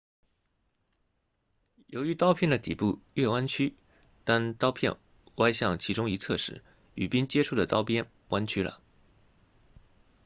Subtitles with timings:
[1.85, 3.75] 由于刀片的底部略弯曲
[4.23, 4.95] 当刀片
[5.35, 6.63] 歪向其中一侧时
[6.95, 8.81] 与冰接触的刀边弯曲了